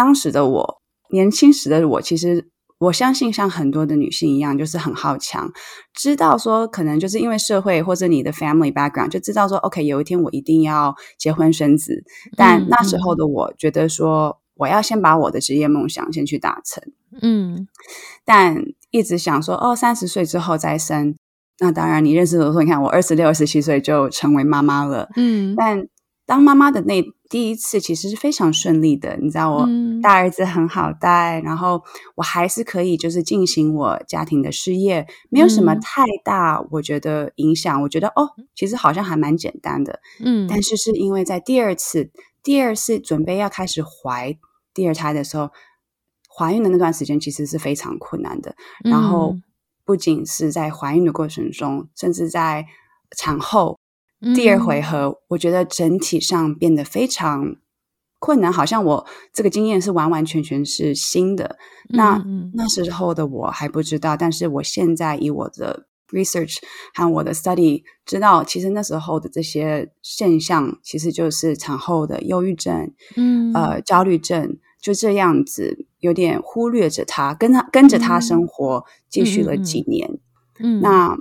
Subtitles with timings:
[0.00, 0.80] 当时的我，
[1.10, 5.52] 年轻时的我，其实我相信像很多的女性一样，就是很好强，
[5.92, 12.02] 知道说可能就是因为社会或者你的 family background，就知道说 OK，有一天我一定要结婚生子。
[12.34, 16.82] 但那时候的我觉得说，我要先把我的职业梦想先去达成。
[17.20, 17.68] 嗯，
[18.24, 18.56] 但
[18.90, 21.14] 一直想说，哦，三十岁之后再生。
[21.58, 25.10] 那当然，你认识我说，你看我二十六、二十七岁就成为妈妈了。
[25.16, 25.86] 嗯，但
[26.30, 29.16] 当妈妈的那第一次其实是非常顺利的。
[29.16, 29.68] 你知道，我
[30.00, 31.82] 大儿子很好带，然后
[32.14, 37.82] 我还是可以就是进行我家庭的事业，没有什么太大我觉得影响。
[37.82, 39.98] 我觉得哦，其实好像还蛮简单的。
[40.24, 42.12] 嗯，但是是因为在第二次、
[42.44, 44.38] 第二次准备要开始怀
[44.72, 45.50] 第二胎的时候，
[46.28, 48.54] 怀孕的那段时间其实是非常困难的。
[48.84, 49.34] 然后。
[49.82, 52.64] 不仅是在怀孕的过程中，甚至在
[53.16, 53.79] 产后
[54.34, 57.56] 第二回合，我觉得整体上变得非常
[58.18, 58.52] 困难。
[58.52, 61.56] 好像我这个经验是完完全全是新的。
[61.88, 62.22] 那
[62.54, 66.58] 那时候的我还不知道，但是我现在以我的 research
[66.94, 74.58] 和我的 study 知道，其实那时候的这些现象，其实就是产后的忧郁症，嗯，呃，焦虑症。
[74.82, 80.18] 就这样子，有点忽略着他，跟他跟着他生活，继续了几年。
[80.58, 81.18] 嗯，那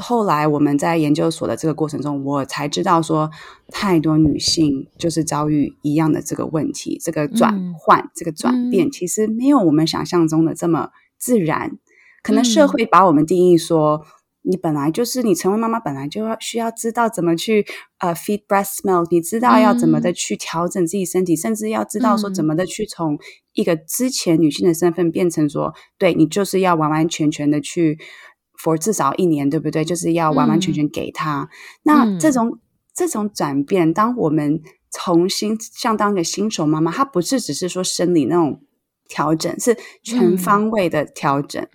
[0.00, 3.30] 后来我们在研究所的这个过程中，我才知道说，
[3.68, 11.78] 太多女性就是遭遇一样的这个问题，这个转换，这个转变，其实没有我们想象中的这么自然。
[12.22, 14.04] 可能社会把我们定义说。
[14.42, 17.66] 你本来就是你成为妈妈，本来就要需要知道怎么去
[17.98, 23.18] 呃 feed breast milk，你知道要怎么的去调整自己身体，甚至要知道说怎么的去从
[23.52, 27.98] 一个之前女性的身份变成说，对你就是要完完全全的去
[28.62, 29.84] for 至少一年，对不对？
[29.84, 31.48] 就是要完完全全给他。
[31.84, 32.58] 那这种
[32.94, 38.60] 这种转变，当我们重新像当个新手妈妈，她不是只是说生理那种
[39.08, 41.66] 调整，是全方位的调整。